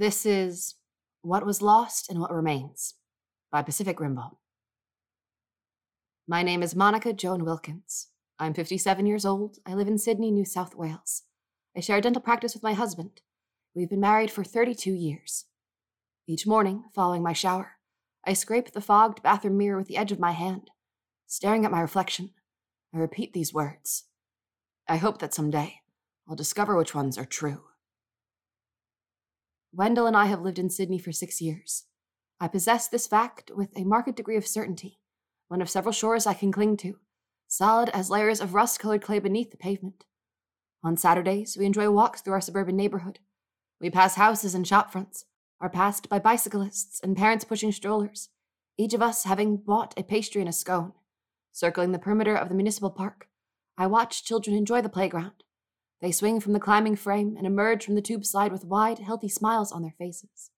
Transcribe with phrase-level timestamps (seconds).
[0.00, 0.76] This is
[1.22, 2.94] What Was Lost and What Remains
[3.50, 4.36] by Pacific Rimbaud.
[6.28, 8.06] My name is Monica Joan Wilkins.
[8.38, 9.58] I'm 57 years old.
[9.66, 11.24] I live in Sydney, New South Wales.
[11.76, 13.22] I share a dental practice with my husband.
[13.74, 15.46] We've been married for 32 years.
[16.28, 17.72] Each morning, following my shower,
[18.24, 20.70] I scrape the fogged bathroom mirror with the edge of my hand.
[21.26, 22.30] Staring at my reflection,
[22.94, 24.04] I repeat these words.
[24.88, 25.80] I hope that someday
[26.28, 27.62] I'll discover which ones are true.
[29.72, 31.84] Wendell and I have lived in Sydney for six years.
[32.40, 34.98] I possess this fact with a marked degree of certainty,
[35.48, 36.98] one of several shores I can cling to,
[37.48, 40.04] solid as layers of rust colored clay beneath the pavement.
[40.82, 43.18] On Saturdays, we enjoy walks through our suburban neighborhood.
[43.80, 45.24] We pass houses and shop fronts,
[45.60, 48.28] are passed by bicyclists and parents pushing strollers,
[48.78, 50.92] each of us having bought a pastry and a scone.
[51.52, 53.28] Circling the perimeter of the municipal park,
[53.76, 55.42] I watch children enjoy the playground.
[56.00, 59.28] They swing from the climbing frame and emerge from the tube slide with wide, healthy
[59.28, 60.50] smiles on their faces.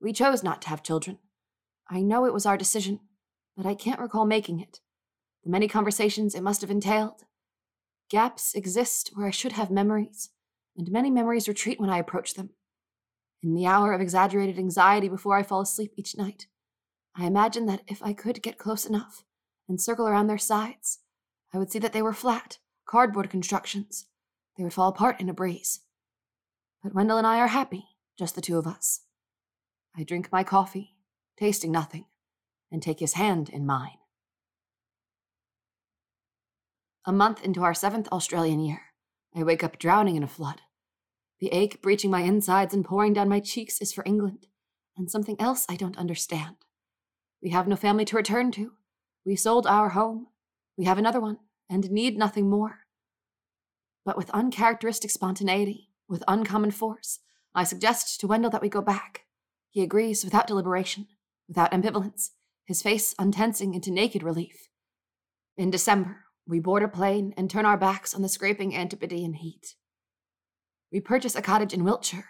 [0.00, 1.18] We chose not to have children.
[1.88, 3.00] I know it was our decision,
[3.56, 4.80] but I can't recall making it.
[5.44, 7.24] The many conversations it must have entailed.
[8.10, 10.30] Gaps exist where I should have memories,
[10.76, 12.50] and many memories retreat when I approach them.
[13.42, 16.46] In the hour of exaggerated anxiety before I fall asleep each night,
[17.16, 19.24] I imagine that if I could get close enough
[19.68, 21.00] and circle around their sides,
[21.52, 24.06] I would see that they were flat, cardboard constructions.
[24.60, 25.80] They would fall apart in a breeze.
[26.82, 29.00] But Wendell and I are happy, just the two of us.
[29.96, 30.96] I drink my coffee,
[31.38, 32.04] tasting nothing,
[32.70, 33.96] and take his hand in mine.
[37.06, 38.82] A month into our seventh Australian year,
[39.34, 40.60] I wake up drowning in a flood.
[41.40, 44.46] The ache breaching my insides and pouring down my cheeks is for England,
[44.94, 46.56] and something else I don't understand.
[47.42, 48.72] We have no family to return to.
[49.24, 50.26] We sold our home.
[50.76, 51.38] We have another one,
[51.70, 52.80] and need nothing more.
[54.04, 57.20] But with uncharacteristic spontaneity, with uncommon force,
[57.54, 59.22] I suggest to Wendell that we go back.
[59.70, 61.06] He agrees without deliberation,
[61.48, 62.30] without ambivalence,
[62.64, 64.68] his face untensing into naked relief.
[65.56, 69.74] In December, we board a plane and turn our backs on the scraping Antipodean heat.
[70.90, 72.28] We purchase a cottage in Wiltshire,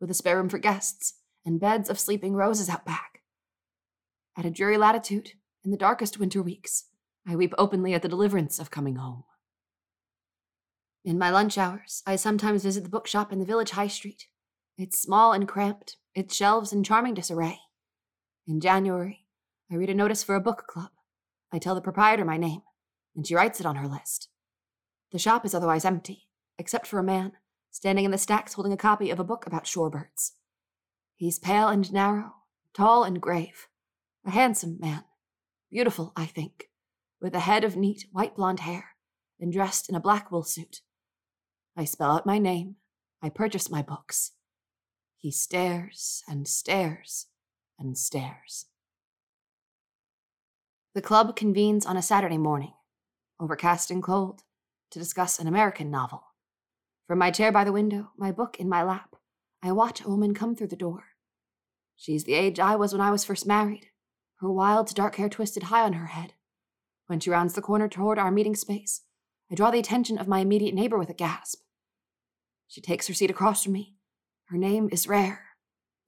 [0.00, 1.14] with a spare room for guests
[1.44, 3.22] and beds of sleeping roses out back.
[4.36, 5.32] At a dreary latitude,
[5.64, 6.84] in the darkest winter weeks,
[7.26, 9.24] I weep openly at the deliverance of coming home.
[11.06, 14.26] In my lunch hours, I sometimes visit the bookshop in the village high street.
[14.76, 17.60] It's small and cramped, its shelves in charming disarray.
[18.48, 19.24] In January,
[19.70, 20.90] I read a notice for a book club.
[21.52, 22.62] I tell the proprietor my name,
[23.14, 24.30] and she writes it on her list.
[25.12, 26.26] The shop is otherwise empty,
[26.58, 27.34] except for a man
[27.70, 30.32] standing in the stacks holding a copy of a book about shorebirds.
[31.14, 32.32] He's pale and narrow,
[32.74, 33.68] tall and grave,
[34.24, 35.04] a handsome man,
[35.70, 36.64] beautiful, I think,
[37.20, 38.96] with a head of neat white blonde hair
[39.38, 40.80] and dressed in a black wool suit.
[41.76, 42.76] I spell out my name,
[43.22, 44.32] I purchase my books.
[45.16, 47.26] He stares and stares
[47.78, 48.66] and stares.
[50.94, 52.72] The club convenes on a Saturday morning
[53.38, 54.42] overcast and cold,
[54.90, 56.22] to discuss an American novel.
[57.06, 59.16] From my chair by the window, my book in my lap,
[59.62, 61.04] I watch a woman come through the door.
[61.96, 63.86] She's the age I was when I was first married,
[64.40, 66.34] her wild, dark hair twisted high on her head.
[67.06, 69.02] When she rounds the corner toward our meeting space,
[69.50, 71.60] I draw the attention of my immediate neighbor with a gasp.
[72.68, 73.94] She takes her seat across from me.
[74.46, 75.44] Her name is Rare,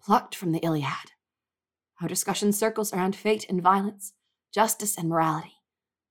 [0.00, 1.12] plucked from the Iliad.
[2.00, 4.12] Our discussion circles around fate and violence,
[4.52, 5.58] justice and morality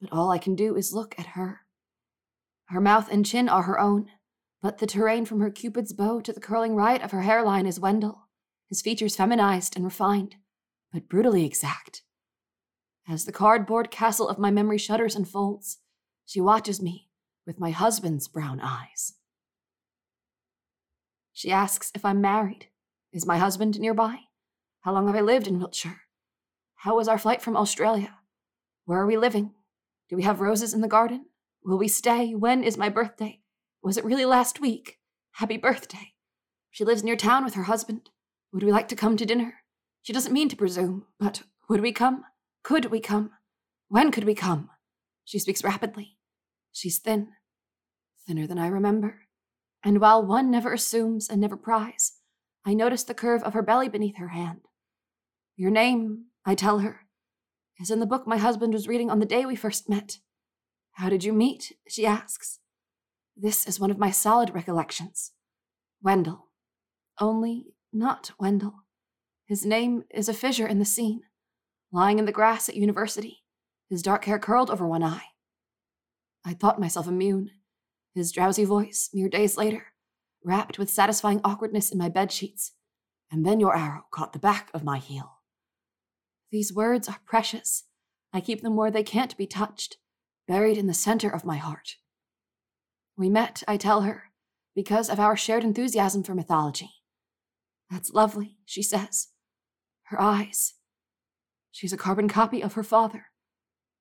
[0.01, 1.61] but all I can do is look at her.
[2.65, 4.07] Her mouth and chin are her own,
[4.61, 7.79] but the terrain from her cupid's bow to the curling right of her hairline is
[7.79, 8.27] Wendell,
[8.67, 10.35] his features feminized and refined,
[10.91, 12.01] but brutally exact.
[13.07, 15.77] As the cardboard castle of my memory shudders and folds,
[16.25, 17.09] she watches me
[17.45, 19.13] with my husband's brown eyes.
[21.37, 22.65] She asks if I'm married.
[23.13, 24.21] Is my husband nearby?
[24.81, 26.01] How long have I lived in Wiltshire?
[26.77, 28.15] How was our flight from Australia?
[28.85, 29.53] Where are we living?
[30.09, 31.27] Do we have roses in the garden?
[31.63, 32.33] Will we stay?
[32.33, 33.41] When is my birthday?
[33.83, 34.97] Was it really last week?
[35.33, 36.13] Happy birthday.
[36.71, 38.09] She lives near town with her husband.
[38.51, 39.57] Would we like to come to dinner?
[40.01, 42.23] She doesn't mean to presume, but would we come?
[42.63, 43.29] Could we come?
[43.89, 44.71] When could we come?
[45.23, 46.17] She speaks rapidly.
[46.71, 47.27] She's thin,
[48.25, 49.26] thinner than I remember.
[49.83, 52.13] And while one never assumes and never pries,
[52.65, 54.61] I notice the curve of her belly beneath her hand.
[55.55, 57.01] Your name, I tell her,
[57.79, 60.19] is in the book my husband was reading on the day we first met.
[60.93, 61.73] How did you meet?
[61.87, 62.59] she asks.
[63.35, 65.31] This is one of my solid recollections.
[66.01, 66.47] Wendell.
[67.19, 68.83] Only not Wendell.
[69.45, 71.21] His name is a fissure in the scene,
[71.91, 73.43] lying in the grass at university,
[73.89, 75.23] his dark hair curled over one eye.
[76.43, 77.51] I thought myself immune.
[78.17, 79.93] His drowsy voice, mere days later,
[80.43, 82.71] wrapped with satisfying awkwardness in my bed sheets,
[83.29, 85.41] and then your arrow caught the back of my heel.
[86.51, 87.83] These words are precious.
[88.33, 89.97] I keep them where they can't be touched,
[90.47, 91.97] buried in the center of my heart.
[93.15, 94.31] We met, I tell her,
[94.73, 96.89] because of our shared enthusiasm for mythology.
[97.91, 99.27] That's lovely, she says.
[100.05, 100.73] Her eyes.
[101.71, 103.27] She's a carbon copy of her father.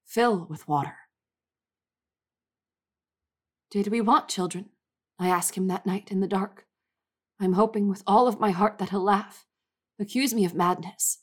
[0.06, 0.96] Fill with water.
[3.70, 4.70] Did we want children?
[5.18, 6.66] I ask him that night in the dark.
[7.40, 9.44] I'm hoping with all of my heart that he'll laugh,
[9.98, 11.18] accuse me of madness.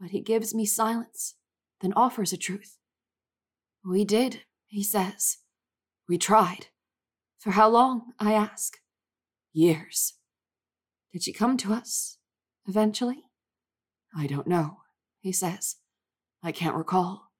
[0.00, 1.34] But he gives me silence,
[1.80, 2.78] then offers a truth.
[3.84, 5.38] We did, he says.
[6.08, 6.66] We tried.
[7.38, 8.12] For how long?
[8.18, 8.78] I ask.
[9.52, 10.14] Years.
[11.12, 12.18] Did she come to us?
[12.66, 13.24] Eventually?
[14.16, 14.78] I don't know,
[15.20, 15.76] he says.
[16.42, 17.30] I can't recall.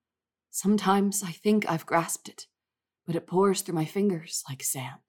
[0.50, 2.46] Sometimes I think I've grasped it,
[3.06, 5.00] but it pours through my fingers like sand.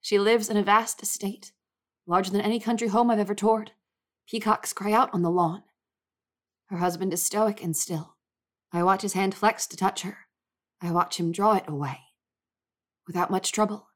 [0.00, 1.52] She lives in a vast estate,
[2.06, 3.72] larger than any country home I've ever toured.
[4.28, 5.62] Peacocks cry out on the lawn.
[6.66, 8.16] Her husband is stoic and still.
[8.72, 10.18] I watch his hand flex to touch her.
[10.80, 11.98] I watch him draw it away.
[13.06, 13.88] Without much trouble,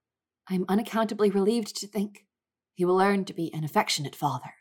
[0.49, 2.26] I am unaccountably relieved to think
[2.75, 4.55] he will learn to be an affectionate father.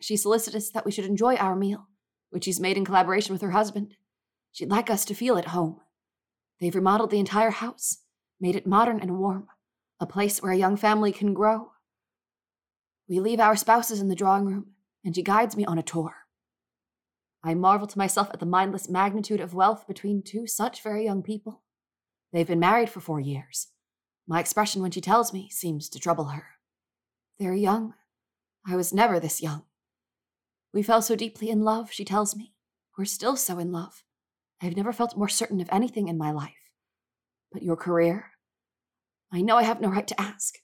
[0.00, 1.86] She's solicitous that we should enjoy our meal,
[2.30, 3.94] which she's made in collaboration with her husband.
[4.52, 5.80] She'd like us to feel at home.
[6.60, 7.98] They've remodeled the entire house,
[8.40, 9.48] made it modern and warm,
[9.98, 11.72] a place where a young family can grow.
[13.08, 14.72] We leave our spouses in the drawing room,
[15.04, 16.14] and she guides me on a tour.
[17.42, 21.22] I marvel to myself at the mindless magnitude of wealth between two such very young
[21.22, 21.62] people.
[22.32, 23.68] They've been married for four years.
[24.26, 26.44] My expression when she tells me seems to trouble her.
[27.38, 27.94] They're young.
[28.66, 29.62] I was never this young.
[30.72, 32.52] We fell so deeply in love, she tells me.
[32.96, 34.04] We're still so in love.
[34.62, 36.52] I've never felt more certain of anything in my life.
[37.52, 38.32] But your career?
[39.32, 40.56] I know I have no right to ask.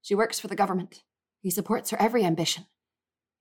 [0.00, 1.02] She works for the government.
[1.40, 2.66] He supports her every ambition.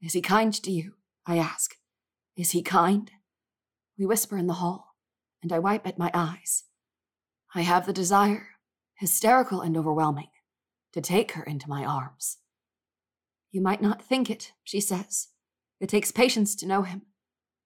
[0.01, 0.93] Is he kind to you?
[1.25, 1.75] I ask.
[2.35, 3.11] Is he kind?
[3.97, 4.95] We whisper in the hall,
[5.41, 6.63] and I wipe at my eyes.
[7.55, 8.47] I have the desire,
[8.95, 10.29] hysterical and overwhelming,
[10.93, 12.39] to take her into my arms.
[13.51, 15.29] You might not think it, she says.
[15.79, 17.03] It takes patience to know him,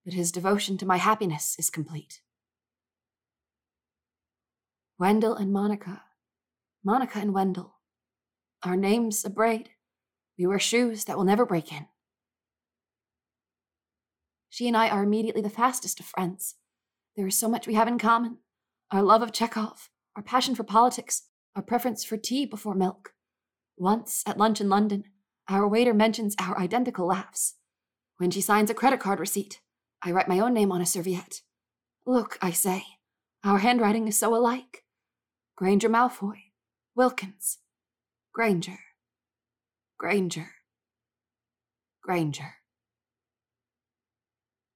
[0.04, 2.22] but his devotion to my happiness is complete.
[5.00, 6.02] Wendell and Monica.
[6.84, 7.76] Monica and Wendell.
[8.64, 9.70] Our names a braid.
[10.40, 11.86] We wear shoes that will never break in.
[14.50, 16.56] She and I are immediately the fastest of friends.
[17.16, 18.40] There is so much we have in common
[18.90, 23.14] our love of Chekhov, our passion for politics, our preference for tea before milk.
[23.78, 25.04] Once, at lunch in London,
[25.48, 27.56] our waiter mentions our identical laughs.
[28.18, 29.60] When she signs a credit card receipt,
[30.02, 31.42] I write my own name on a serviette.
[32.06, 32.84] Look, I say,
[33.44, 34.86] our handwriting is so alike.
[35.58, 36.38] Granger Malfoy,
[36.94, 37.58] Wilkins,
[38.32, 38.78] Granger,
[39.98, 40.52] Granger,
[42.04, 42.58] Granger.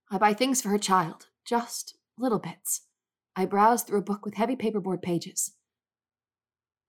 [0.09, 2.87] I buy things for her child, just little bits.
[3.35, 5.53] I browse through a book with heavy paperboard pages.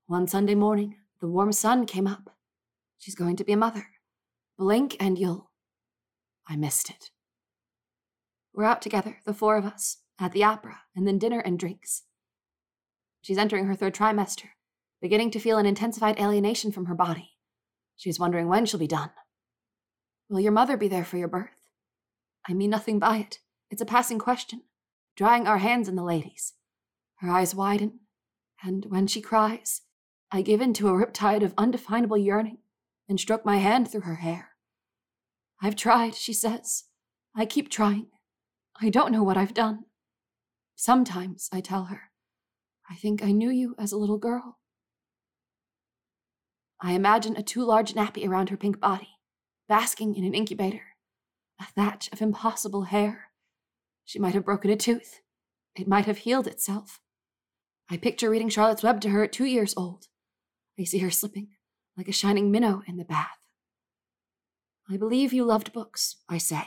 [0.07, 2.35] One Sunday morning, the warm sun came up.
[2.99, 3.89] She's going to be a mother.
[4.57, 5.51] Blink and you'll.
[6.49, 7.11] I missed it.
[8.55, 12.05] We're out together, the four of us, at the opera, and then dinner and drinks.
[13.23, 14.49] She's entering her third trimester,
[15.01, 17.31] beginning to feel an intensified alienation from her body.
[17.97, 19.11] She's wondering when she'll be done.
[20.29, 21.57] Will your mother be there for your birth?
[22.49, 23.39] I mean nothing by it.
[23.71, 24.63] It's a passing question,
[25.17, 26.55] drying our hands in the lady's.
[27.17, 28.01] Her eyes widen,
[28.63, 29.83] and when she cries,
[30.31, 32.59] I give in to a riptide of undefinable yearning
[33.09, 34.51] and stroke my hand through her hair.
[35.61, 36.85] I've tried, she says.
[37.37, 38.07] I keep trying.
[38.81, 39.85] I don't know what I've done.
[40.75, 42.11] Sometimes, I tell her,
[42.93, 44.59] I think I knew you as a little girl.
[46.79, 49.09] I imagine a too large nappy around her pink body,
[49.67, 50.83] basking in an incubator,
[51.59, 53.31] a thatch of impossible hair.
[54.05, 55.23] She might have broken a tooth.
[55.75, 57.01] It might have healed itself.
[57.89, 60.09] I picture reading Charlotte's Web to her at two years old.
[60.79, 61.49] I see her slipping
[61.97, 63.39] like a shining minnow in the bath.
[64.91, 66.65] I believe you loved books, I say.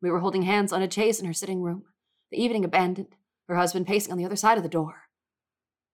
[0.00, 1.86] We were holding hands on a chaise in her sitting room,
[2.30, 3.16] the evening abandoned,
[3.48, 5.09] her husband pacing on the other side of the door.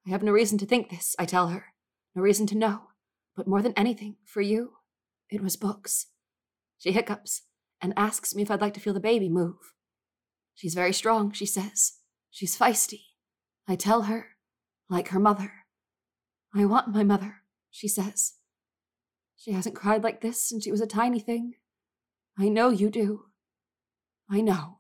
[0.07, 1.67] I have no reason to think this, I tell her,
[2.15, 2.83] no reason to know,
[3.37, 4.75] but more than anything, for you,
[5.31, 6.07] it was books.
[6.79, 7.43] She hiccups
[7.81, 9.75] and asks me if I'd like to feel the baby move.
[10.55, 11.95] She's very strong, she says.
[12.31, 13.01] She's feisty.
[13.67, 14.29] I tell her,
[14.89, 15.53] like her mother.
[16.55, 18.35] I want my mother, she says.
[19.37, 21.55] She hasn't cried like this since she was a tiny thing.
[22.39, 23.25] I know you do.
[24.31, 24.79] I know.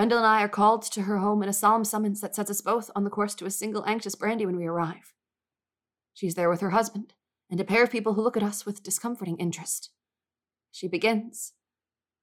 [0.00, 2.62] Wendell and I are called to her home in a solemn summons that sets us
[2.62, 5.12] both on the course to a single anxious brandy when we arrive.
[6.14, 7.12] She's there with her husband,
[7.50, 9.90] and a pair of people who look at us with discomforting interest.
[10.72, 11.52] She begins.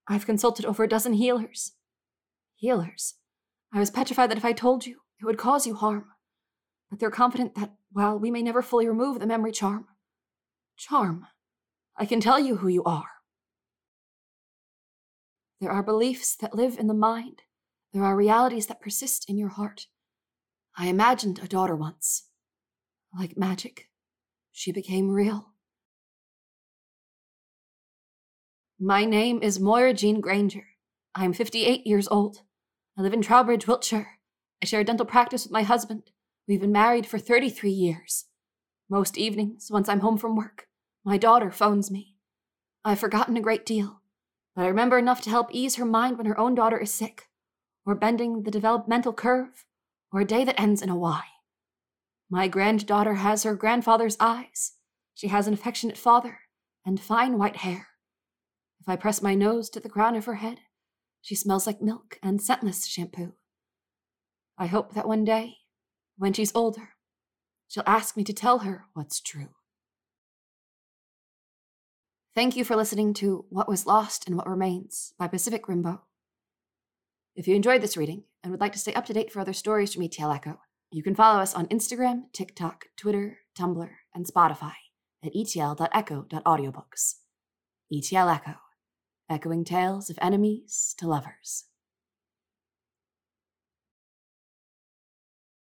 [0.08, 1.74] I've consulted over a dozen healers.
[2.56, 3.14] Healers?
[3.72, 6.06] I was petrified that if I told you, it would cause you harm.
[6.90, 9.86] But they're confident that, while we may never fully remove the memory charm,
[10.78, 11.28] charm,
[11.96, 13.12] I can tell you who you are.
[15.62, 17.44] There are beliefs that live in the mind.
[17.98, 19.88] There are realities that persist in your heart.
[20.78, 22.28] I imagined a daughter once.
[23.12, 23.90] Like magic,
[24.52, 25.54] she became real.
[28.80, 30.68] My name is Moira Jean Granger.
[31.16, 32.44] I am 58 years old.
[32.96, 34.20] I live in Trowbridge, Wiltshire.
[34.62, 36.12] I share a dental practice with my husband.
[36.48, 38.26] We've been married for 33 years.
[38.92, 40.68] Most evenings, once I'm home from work,
[41.04, 42.18] my daughter phones me.
[42.86, 44.02] I've forgotten a great deal,
[44.56, 47.27] but I remember enough to help ease her mind when her own daughter is sick,
[47.88, 49.66] or bending the developmental curve,
[50.12, 51.24] or a day that ends in a Y.
[52.30, 54.74] My granddaughter has her grandfather's eyes.
[55.16, 56.40] She has an affectionate father
[56.86, 57.88] and fine white hair.
[58.82, 60.60] If I press my nose to the crown of her head,
[61.22, 63.34] she smells like milk and scentless shampoo.
[64.58, 65.56] I hope that one day,
[66.18, 66.90] when she's older,
[67.70, 69.50] she'll ask me to tell her what's true.
[72.36, 76.02] Thank you for listening to What Was Lost and What Remains by Pacific Rimbaud.
[77.38, 79.54] If you enjoyed this reading and would like to stay up to date for other
[79.54, 84.74] stories from ETL Echo, you can follow us on Instagram, TikTok, Twitter, Tumblr, and Spotify
[85.24, 87.14] at etl.echo.audiobooks.
[87.94, 88.56] ETL Echo
[89.30, 91.66] echoing tales of enemies to lovers.